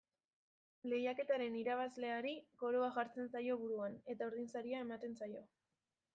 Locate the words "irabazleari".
1.59-2.33